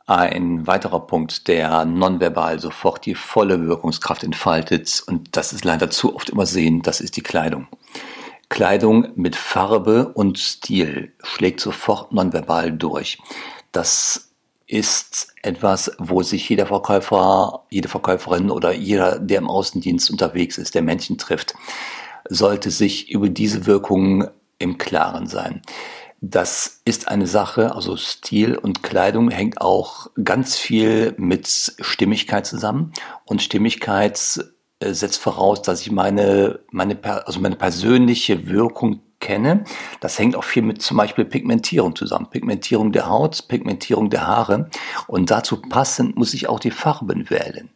Ein 0.07 0.67
weiterer 0.67 1.01
Punkt, 1.01 1.47
der 1.47 1.85
nonverbal 1.85 2.59
sofort 2.59 3.07
die 3.07 3.15
volle 3.15 3.67
Wirkungskraft 3.67 4.25
entfaltet, 4.25 5.03
und 5.07 5.37
das 5.37 5.53
ist 5.53 5.65
leider 5.65 5.91
zu 5.91 6.15
oft 6.15 6.29
übersehen, 6.29 6.83
das 6.83 7.01
ist 7.01 7.17
die 7.17 7.23
Kleidung. 7.23 7.69
Kleidung 8.49 9.09
mit 9.15 9.37
Farbe 9.37 10.09
und 10.09 10.39
Stil 10.39 11.13
schlägt 11.23 11.61
sofort 11.61 12.13
nonverbal 12.13 12.73
durch. 12.73 13.19
Das 13.71 14.33
ist 14.67 15.35
etwas, 15.43 15.93
wo 15.99 16.23
sich 16.23 16.49
jeder 16.49 16.67
Verkäufer, 16.67 17.65
jede 17.71 17.89
Verkäuferin 17.89 18.51
oder 18.51 18.73
jeder, 18.73 19.19
der 19.19 19.39
im 19.39 19.49
Außendienst 19.49 20.11
unterwegs 20.11 20.59
ist, 20.59 20.75
der 20.75 20.83
Menschen 20.83 21.19
trifft, 21.19 21.55
sollte 22.29 22.71
sich 22.71 23.11
über 23.11 23.29
diese 23.29 23.67
Wirkungen 23.67 24.29
im 24.59 24.79
Klaren 24.79 25.27
sein. 25.27 25.63
Das 26.25 26.83
ist 26.85 27.09
eine 27.09 27.27
Sache, 27.27 27.75
also 27.75 27.97
Stil 27.97 28.57
und 28.57 28.85
Kleidung 28.85 29.29
hängt 29.31 29.61
auch 29.61 30.07
ganz 30.23 30.57
viel 30.57 31.15
mit 31.19 31.49
Stimmigkeit 31.49 32.47
zusammen. 32.47 32.93
Und 33.25 33.43
Stimmigkeit 33.43 34.39
äh, 34.79 34.95
setzt 34.95 35.19
voraus, 35.19 35.63
dass 35.63 35.81
ich 35.81 35.91
meine, 35.91 36.61
meine, 36.71 36.97
also 37.27 37.41
meine 37.41 37.57
persönliche 37.57 38.47
Wirkung 38.47 39.01
kenne. 39.19 39.65
Das 39.99 40.17
hängt 40.17 40.37
auch 40.37 40.45
viel 40.45 40.63
mit 40.63 40.81
zum 40.81 40.97
Beispiel 40.97 41.25
Pigmentierung 41.25 41.97
zusammen. 41.97 42.31
Pigmentierung 42.31 42.93
der 42.93 43.09
Haut, 43.09 43.49
Pigmentierung 43.49 44.09
der 44.09 44.25
Haare. 44.25 44.71
Und 45.09 45.33
dazu 45.33 45.61
passend 45.61 46.17
muss 46.17 46.35
ich 46.35 46.49
auch 46.49 46.61
die 46.61 46.71
Farben 46.71 47.31
wählen. 47.31 47.69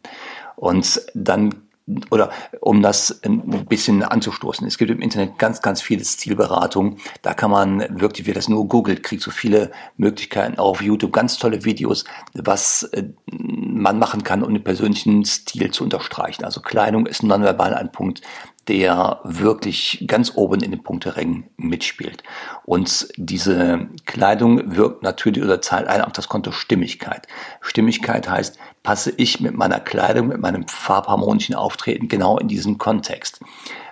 Und 0.55 1.01
dann 1.13 1.66
oder 2.11 2.31
um 2.59 2.81
das 2.81 3.21
ein 3.23 3.65
bisschen 3.65 4.03
anzustoßen. 4.03 4.67
Es 4.67 4.77
gibt 4.77 4.91
im 4.91 5.01
Internet 5.01 5.37
ganz, 5.37 5.61
ganz 5.61 5.81
viele 5.81 6.03
Stilberatungen. 6.03 6.97
Da 7.21 7.33
kann 7.33 7.49
man 7.49 7.99
wirklich, 7.99 8.27
wer 8.27 8.33
das 8.33 8.49
nur 8.49 8.67
googelt, 8.67 9.03
kriegt 9.03 9.21
so 9.21 9.31
viele 9.31 9.71
Möglichkeiten. 9.95 10.59
Auch 10.59 10.71
auf 10.71 10.81
YouTube 10.81 11.13
ganz 11.13 11.37
tolle 11.37 11.63
Videos, 11.63 12.03
was 12.33 12.83
äh, 12.83 13.05
man 13.31 13.99
machen 13.99 14.23
kann, 14.23 14.43
um 14.43 14.53
den 14.53 14.63
persönlichen 14.63 15.23
Stil 15.23 15.71
zu 15.71 15.83
unterstreichen. 15.83 16.43
Also 16.43 16.61
Kleidung 16.61 17.05
ist 17.05 17.23
nonverbal 17.23 17.73
ein 17.73 17.91
Punkt, 17.91 18.21
der 18.67 19.21
wirklich 19.23 20.03
ganz 20.07 20.33
oben 20.35 20.61
in 20.61 20.71
den 20.71 20.83
Punkterängen 20.83 21.49
mitspielt. 21.57 22.23
Und 22.65 23.07
diese 23.15 23.87
Kleidung 24.05 24.75
wirkt 24.75 25.03
natürlich 25.03 25.43
oder 25.43 25.61
zahlt 25.61 25.87
ein 25.87 26.01
auf 26.01 26.11
das 26.11 26.27
Konto 26.27 26.51
Stimmigkeit. 26.51 27.27
Stimmigkeit 27.61 28.29
heißt, 28.29 28.57
passe 28.83 29.13
ich 29.15 29.39
mit 29.39 29.55
meiner 29.55 29.79
Kleidung, 29.79 30.27
mit 30.27 30.41
meinem 30.41 30.67
farbharmonischen 30.67 31.55
Auftreten 31.55 32.07
genau 32.07 32.37
in 32.37 32.47
diesen 32.47 32.77
Kontext. 32.77 33.39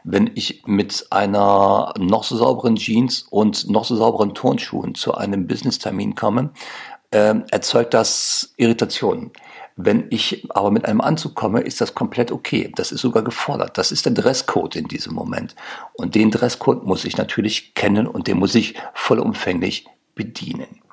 Wenn 0.03 0.31
ich 0.35 0.63
mit 0.65 1.07
einer 1.09 1.93
noch 1.97 2.23
so 2.23 2.35
sauberen 2.35 2.75
Jeans 2.75 3.25
und 3.29 3.69
noch 3.69 3.85
so 3.85 3.95
sauberen 3.95 4.33
Turnschuhen 4.33 4.93
zu 4.93 5.15
einem 5.15 5.47
Business-Termin 5.47 6.15
komme, 6.15 6.51
äh, 7.11 7.35
erzeugt 7.49 7.93
das 7.93 8.53
Irritationen. 8.57 9.31
Wenn 9.77 10.07
ich 10.09 10.47
aber 10.51 10.71
mit 10.71 10.85
einem 10.85 11.01
Anzug 11.01 11.35
komme, 11.35 11.59
ist 11.59 11.81
das 11.81 11.93
komplett 11.93 12.31
okay. 12.31 12.71
Das 12.75 12.93
ist 12.93 13.01
sogar 13.01 13.23
gefordert. 13.23 13.77
Das 13.77 13.91
ist 13.91 14.05
der 14.05 14.13
Dresscode 14.13 14.77
in 14.77 14.87
diesem 14.87 15.13
Moment. 15.13 15.55
Und 15.93 16.15
den 16.15 16.31
Dresscode 16.31 16.85
muss 16.85 17.03
ich 17.03 17.17
natürlich 17.17 17.73
kennen 17.73 18.07
und 18.07 18.27
den 18.27 18.37
muss 18.37 18.55
ich 18.55 18.75
vollumfänglich 18.93 19.85
bedienen. 20.15 20.84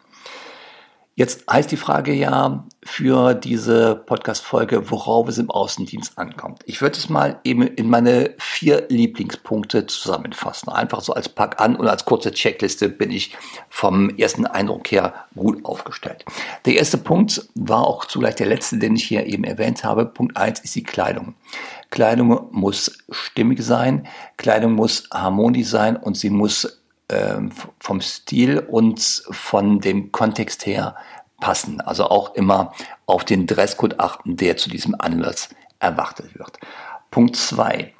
Jetzt 1.14 1.44
heißt 1.50 1.70
die 1.70 1.76
Frage 1.76 2.14
ja 2.14 2.64
für 2.82 3.34
diese 3.34 3.96
Podcast-Folge, 3.96 4.90
worauf 4.90 5.28
es 5.28 5.36
im 5.36 5.50
Außendienst 5.50 6.16
ankommt. 6.16 6.62
Ich 6.64 6.80
würde 6.80 6.96
es 6.96 7.10
mal 7.10 7.38
eben 7.44 7.66
in 7.66 7.90
meine 7.90 8.34
vier 8.38 8.86
Lieblingspunkte 8.88 9.86
zusammenfassen. 9.86 10.70
Einfach 10.70 11.02
so 11.02 11.12
als 11.12 11.28
Pack 11.28 11.60
an 11.60 11.76
und 11.76 11.86
als 11.86 12.06
kurze 12.06 12.32
Checkliste 12.32 12.88
bin 12.88 13.10
ich 13.10 13.36
vom 13.68 14.08
ersten 14.16 14.46
Eindruck 14.46 14.90
her 14.90 15.26
gut 15.36 15.62
aufgestellt. 15.66 16.24
Der 16.64 16.76
erste 16.76 16.96
Punkt 16.96 17.46
war 17.54 17.86
auch 17.86 18.06
zugleich 18.06 18.36
der 18.36 18.46
letzte, 18.46 18.78
den 18.78 18.96
ich 18.96 19.04
hier 19.04 19.26
eben 19.26 19.44
erwähnt 19.44 19.84
habe. 19.84 20.06
Punkt 20.06 20.38
eins 20.38 20.60
ist 20.60 20.74
die 20.74 20.82
Kleidung. 20.82 21.34
Kleidung 21.90 22.48
muss 22.52 22.90
stimmig 23.10 23.62
sein, 23.62 24.08
Kleidung 24.38 24.72
muss 24.72 25.10
harmonisch 25.12 25.68
sein 25.68 25.96
und 25.96 26.16
sie 26.16 26.30
muss 26.30 26.81
vom 27.78 28.00
Stil 28.00 28.58
und 28.58 29.00
von 29.30 29.80
dem 29.80 30.12
Kontext 30.12 30.66
her 30.66 30.96
passen. 31.40 31.80
Also 31.80 32.04
auch 32.04 32.34
immer 32.34 32.72
auf 33.06 33.24
den 33.24 33.46
Dresscode 33.46 34.00
achten, 34.00 34.36
der 34.36 34.56
zu 34.56 34.70
diesem 34.70 34.94
Anlass 34.98 35.50
erwartet 35.78 36.38
wird. 36.38 36.58
Punkt 37.10 37.36
zwei: 37.36 37.92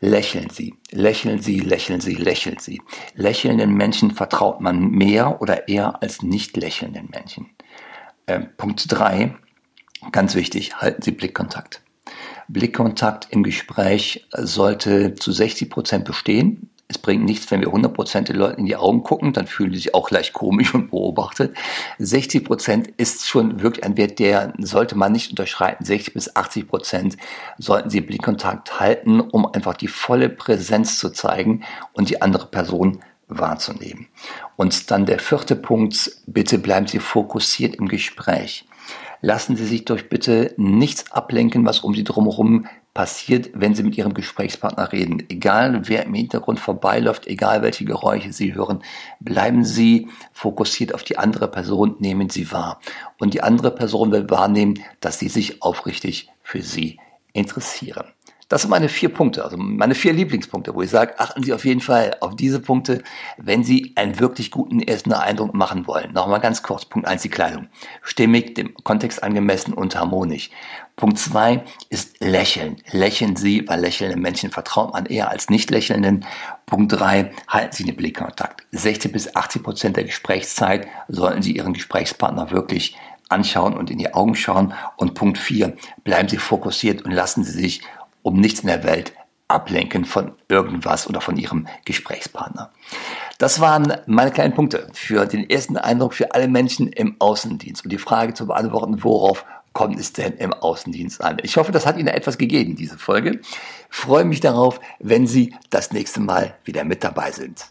Lächeln 0.00 0.50
Sie, 0.50 0.74
lächeln 0.90 1.40
Sie, 1.40 1.60
lächeln 1.60 2.00
Sie, 2.00 2.14
lächeln 2.14 2.58
Sie. 2.58 2.82
Lächelnden 3.14 3.72
Menschen 3.72 4.10
vertraut 4.10 4.60
man 4.60 4.90
mehr 4.90 5.40
oder 5.40 5.68
eher 5.68 6.02
als 6.02 6.22
nicht 6.22 6.56
lächelnden 6.56 7.08
Menschen. 7.10 7.48
Ähm, 8.26 8.48
Punkt 8.56 8.84
drei: 8.88 9.34
Ganz 10.12 10.34
wichtig, 10.34 10.76
halten 10.76 11.00
Sie 11.00 11.12
Blickkontakt. 11.12 11.80
Blickkontakt 12.48 13.28
im 13.30 13.42
Gespräch 13.42 14.26
sollte 14.32 15.14
zu 15.14 15.32
60 15.32 15.70
Prozent 15.70 16.04
bestehen 16.04 16.68
es 16.88 16.98
bringt 16.98 17.24
nichts, 17.24 17.50
wenn 17.50 17.60
wir 17.60 17.68
100% 17.68 18.22
den 18.22 18.36
Leuten 18.36 18.60
in 18.60 18.66
die 18.66 18.76
Augen 18.76 19.02
gucken, 19.02 19.32
dann 19.32 19.46
fühlen 19.46 19.72
die 19.72 19.78
sich 19.78 19.94
auch 19.94 20.08
gleich 20.08 20.32
komisch 20.32 20.74
und 20.74 20.90
beobachtet. 20.90 21.56
60% 21.98 22.92
ist 22.98 23.26
schon 23.26 23.62
wirklich 23.62 23.84
ein 23.84 23.96
Wert, 23.96 24.18
der 24.18 24.52
sollte 24.58 24.94
man 24.94 25.12
nicht 25.12 25.30
unterschreiten. 25.30 25.84
60 25.84 26.14
bis 26.14 26.36
80% 26.36 27.16
sollten 27.58 27.90
Sie 27.90 28.00
Blickkontakt 28.00 28.80
halten, 28.80 29.20
um 29.20 29.46
einfach 29.46 29.74
die 29.74 29.88
volle 29.88 30.28
Präsenz 30.28 30.98
zu 30.98 31.10
zeigen 31.10 31.64
und 31.94 32.10
die 32.10 32.20
andere 32.20 32.46
Person 32.46 33.00
wahrzunehmen. 33.28 34.08
Und 34.56 34.90
dann 34.90 35.06
der 35.06 35.18
vierte 35.18 35.56
Punkt, 35.56 36.18
bitte 36.26 36.58
bleiben 36.58 36.86
Sie 36.86 36.98
fokussiert 36.98 37.76
im 37.76 37.88
Gespräch. 37.88 38.66
Lassen 39.22 39.56
Sie 39.56 39.64
sich 39.64 39.86
durch 39.86 40.10
bitte 40.10 40.52
nichts 40.58 41.10
ablenken, 41.10 41.64
was 41.64 41.80
um 41.80 41.94
Sie 41.94 42.04
drumherum 42.04 42.66
passiert, 42.94 43.50
wenn 43.54 43.74
Sie 43.74 43.82
mit 43.82 43.98
Ihrem 43.98 44.14
Gesprächspartner 44.14 44.92
reden. 44.92 45.24
Egal, 45.28 45.88
wer 45.88 46.04
im 46.04 46.14
Hintergrund 46.14 46.60
vorbeiläuft, 46.60 47.26
egal 47.26 47.60
welche 47.62 47.84
Geräusche 47.84 48.32
Sie 48.32 48.54
hören, 48.54 48.82
bleiben 49.18 49.64
Sie 49.64 50.08
fokussiert 50.32 50.94
auf 50.94 51.02
die 51.02 51.18
andere 51.18 51.48
Person, 51.48 51.96
nehmen 51.98 52.30
Sie 52.30 52.50
wahr. 52.52 52.80
Und 53.18 53.34
die 53.34 53.42
andere 53.42 53.72
Person 53.72 54.12
will 54.12 54.30
wahrnehmen, 54.30 54.78
dass 55.00 55.18
Sie 55.18 55.28
sich 55.28 55.60
aufrichtig 55.60 56.30
für 56.40 56.62
Sie 56.62 57.00
interessieren. 57.32 58.04
Das 58.48 58.62
sind 58.62 58.70
meine 58.70 58.88
vier 58.88 59.08
Punkte, 59.08 59.42
also 59.42 59.56
meine 59.56 59.94
vier 59.94 60.12
Lieblingspunkte, 60.12 60.74
wo 60.74 60.82
ich 60.82 60.90
sage, 60.90 61.18
achten 61.18 61.42
Sie 61.42 61.52
auf 61.54 61.64
jeden 61.64 61.80
Fall 61.80 62.16
auf 62.20 62.36
diese 62.36 62.60
Punkte, 62.60 63.02
wenn 63.38 63.64
Sie 63.64 63.92
einen 63.96 64.20
wirklich 64.20 64.50
guten 64.50 64.80
ersten 64.80 65.12
Eindruck 65.12 65.54
machen 65.54 65.86
wollen. 65.86 66.12
Nochmal 66.12 66.40
ganz 66.40 66.62
kurz. 66.62 66.84
Punkt 66.84 67.08
eins 67.08 67.22
die 67.22 67.30
Kleidung. 67.30 67.68
Stimmig, 68.02 68.54
dem 68.54 68.74
Kontext 68.84 69.22
angemessen 69.22 69.72
und 69.72 69.96
harmonisch. 69.96 70.50
Punkt 70.96 71.18
zwei 71.18 71.64
ist 71.88 72.22
Lächeln. 72.22 72.76
Lächeln 72.90 73.34
Sie, 73.36 73.66
weil 73.66 73.80
lächelnde 73.80 74.16
Menschen 74.16 74.50
vertraut 74.50 74.92
man 74.92 75.06
eher 75.06 75.30
als 75.30 75.48
nicht 75.48 75.70
lächelnden. 75.70 76.24
Punkt 76.66 76.92
drei 76.92 77.32
halten 77.48 77.74
Sie 77.74 77.84
den 77.84 77.96
Blickkontakt. 77.96 78.66
60 78.72 79.10
bis 79.10 79.34
80 79.34 79.62
Prozent 79.62 79.96
der 79.96 80.04
Gesprächszeit 80.04 80.86
sollten 81.08 81.42
Sie 81.42 81.56
Ihren 81.56 81.72
Gesprächspartner 81.72 82.50
wirklich 82.50 82.96
anschauen 83.28 83.74
und 83.74 83.90
in 83.90 83.98
die 83.98 84.12
Augen 84.14 84.34
schauen. 84.34 84.74
Und 84.96 85.14
Punkt 85.14 85.38
vier 85.38 85.76
bleiben 86.04 86.28
Sie 86.28 86.36
fokussiert 86.36 87.02
und 87.02 87.10
lassen 87.10 87.42
Sie 87.42 87.52
sich 87.52 87.82
um 88.24 88.40
nichts 88.40 88.60
in 88.60 88.66
der 88.66 88.82
Welt 88.82 89.12
ablenken 89.46 90.04
von 90.04 90.32
irgendwas 90.48 91.06
oder 91.06 91.20
von 91.20 91.36
ihrem 91.36 91.68
Gesprächspartner. 91.84 92.72
Das 93.38 93.60
waren 93.60 93.92
meine 94.06 94.30
kleinen 94.30 94.54
Punkte 94.54 94.88
für 94.92 95.26
den 95.26 95.48
ersten 95.48 95.76
Eindruck 95.76 96.14
für 96.14 96.34
alle 96.34 96.48
Menschen 96.48 96.88
im 96.88 97.16
Außendienst. 97.18 97.84
Und 97.84 97.92
die 97.92 97.98
Frage 97.98 98.34
zu 98.34 98.46
beantworten, 98.46 99.04
worauf 99.04 99.44
kommt 99.74 100.00
es 100.00 100.12
denn 100.12 100.32
im 100.34 100.54
Außendienst 100.54 101.22
an? 101.22 101.36
Ich 101.42 101.56
hoffe, 101.56 101.72
das 101.72 101.84
hat 101.84 101.98
Ihnen 101.98 102.08
etwas 102.08 102.38
gegeben, 102.38 102.74
diese 102.76 102.96
Folge. 102.96 103.40
Ich 103.90 103.96
freue 103.96 104.24
mich 104.24 104.40
darauf, 104.40 104.80
wenn 104.98 105.26
Sie 105.26 105.54
das 105.68 105.92
nächste 105.92 106.20
Mal 106.20 106.54
wieder 106.64 106.84
mit 106.84 107.04
dabei 107.04 107.30
sind. 107.30 107.66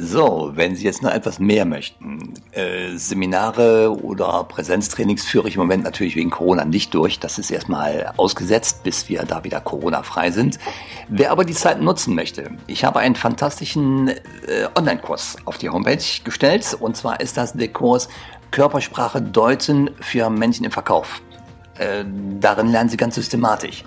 So, 0.00 0.52
wenn 0.54 0.76
Sie 0.76 0.84
jetzt 0.84 1.02
noch 1.02 1.10
etwas 1.10 1.40
mehr 1.40 1.64
möchten, 1.64 2.34
äh, 2.52 2.96
Seminare 2.96 3.90
oder 4.00 4.44
Präsenztrainings 4.44 5.24
führe 5.24 5.48
ich 5.48 5.56
im 5.56 5.60
Moment 5.60 5.82
natürlich 5.82 6.14
wegen 6.14 6.30
Corona 6.30 6.64
nicht 6.64 6.94
durch. 6.94 7.18
Das 7.18 7.36
ist 7.36 7.50
erstmal 7.50 8.12
ausgesetzt, 8.16 8.84
bis 8.84 9.08
wir 9.08 9.24
da 9.24 9.42
wieder 9.42 9.60
Corona-frei 9.60 10.30
sind. 10.30 10.60
Wer 11.08 11.32
aber 11.32 11.44
die 11.44 11.52
Zeit 11.52 11.80
nutzen 11.80 12.14
möchte, 12.14 12.52
ich 12.68 12.84
habe 12.84 13.00
einen 13.00 13.16
fantastischen 13.16 14.10
äh, 14.10 14.68
Online-Kurs 14.76 15.38
auf 15.46 15.58
die 15.58 15.68
Homepage 15.68 16.04
gestellt. 16.22 16.76
Und 16.78 16.96
zwar 16.96 17.18
ist 17.18 17.36
das 17.36 17.54
der 17.54 17.72
Kurs 17.72 18.08
Körpersprache 18.52 19.20
deuten 19.20 19.90
für 20.00 20.30
Menschen 20.30 20.64
im 20.64 20.70
Verkauf. 20.70 21.20
Äh, 21.78 22.04
darin 22.40 22.68
lernen 22.68 22.90
Sie 22.90 22.96
ganz 22.96 23.14
systematisch 23.14 23.84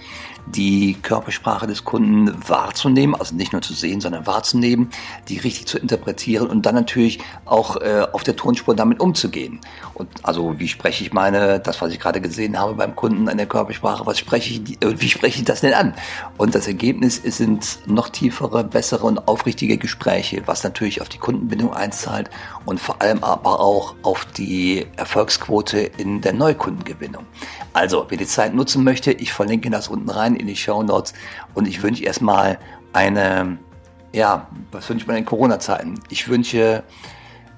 die 0.47 0.97
Körpersprache 1.01 1.67
des 1.67 1.83
Kunden 1.85 2.35
wahrzunehmen, 2.47 3.15
also 3.15 3.35
nicht 3.35 3.53
nur 3.53 3.61
zu 3.61 3.73
sehen, 3.73 4.01
sondern 4.01 4.25
wahrzunehmen, 4.25 4.89
die 5.27 5.37
richtig 5.37 5.67
zu 5.67 5.77
interpretieren 5.77 6.47
und 6.47 6.65
dann 6.65 6.75
natürlich 6.75 7.19
auch 7.45 7.77
äh, 7.77 8.05
auf 8.11 8.23
der 8.23 8.35
Tonspur 8.35 8.75
damit 8.75 8.99
umzugehen. 8.99 9.59
Und 9.93 10.09
also 10.23 10.59
wie 10.59 10.67
spreche 10.67 11.03
ich 11.03 11.13
meine, 11.13 11.59
das 11.59 11.81
was 11.81 11.91
ich 11.91 11.99
gerade 11.99 12.21
gesehen 12.21 12.59
habe 12.59 12.75
beim 12.75 12.95
Kunden 12.95 13.29
an 13.29 13.37
der 13.37 13.45
Körpersprache, 13.45 14.05
was 14.05 14.19
spreche 14.19 14.53
ich, 14.53 14.81
äh, 14.83 14.99
wie 14.99 15.09
spreche 15.09 15.39
ich 15.39 15.45
das 15.45 15.61
denn 15.61 15.73
an? 15.73 15.93
Und 16.37 16.55
das 16.55 16.67
Ergebnis 16.67 17.21
sind 17.23 17.79
noch 17.85 18.09
tiefere, 18.09 18.63
bessere 18.63 19.05
und 19.05 19.27
aufrichtige 19.27 19.77
Gespräche, 19.77 20.43
was 20.45 20.63
natürlich 20.63 21.01
auf 21.01 21.09
die 21.09 21.17
Kundenbindung 21.17 21.73
einzahlt 21.73 22.29
und 22.65 22.79
vor 22.79 23.01
allem 23.01 23.23
aber 23.23 23.59
auch 23.59 23.95
auf 24.03 24.25
die 24.25 24.87
Erfolgsquote 24.97 25.79
in 25.97 26.21
der 26.21 26.33
Neukundengewinnung. 26.33 27.25
Wer 28.09 28.17
die 28.17 28.27
Zeit 28.27 28.53
nutzen 28.53 28.83
möchte, 28.83 29.11
ich 29.11 29.33
verlinke 29.33 29.69
das 29.69 29.87
unten 29.87 30.09
rein 30.09 30.35
in 30.35 30.47
die 30.47 30.55
Show 30.55 30.83
Notes 30.83 31.13
und 31.53 31.67
ich 31.67 31.81
wünsche 31.83 32.03
erstmal 32.03 32.59
eine, 32.93 33.57
ja, 34.13 34.47
was 34.71 34.89
wünsche 34.89 35.03
ich 35.03 35.07
mir 35.07 35.17
in 35.17 35.25
Corona-Zeiten? 35.25 35.99
Ich 36.09 36.27
wünsche 36.27 36.83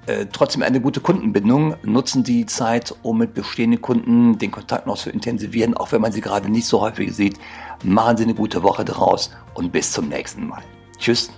äh, 0.06 0.26
trotzdem 0.32 0.64
eine 0.64 0.82
gute 0.82 1.00
Kundenbindung. 1.00 1.76
Nutzen 1.84 2.24
die 2.24 2.46
Zeit, 2.46 2.94
um 3.04 3.18
mit 3.18 3.34
bestehenden 3.34 3.82
Kunden 3.82 4.38
den 4.38 4.52
Kontakt 4.52 4.86
noch 4.88 4.98
zu 4.98 5.10
intensivieren, 5.10 5.76
auch 5.76 5.92
wenn 5.92 6.02
man 6.02 6.12
sie 6.12 6.22
gerade 6.22 6.50
nicht 6.50 6.68
so 6.68 6.82
häufig 6.82 7.16
sieht. 7.16 7.40
Machen 7.84 8.18
Sie 8.18 8.24
eine 8.24 8.34
gute 8.34 8.64
Woche 8.64 8.86
draus 8.86 9.32
und 9.54 9.72
bis 9.72 9.92
zum 9.92 10.10
nächsten 10.10 10.48
Mal. 10.48 10.62
Tschüss. 10.98 11.32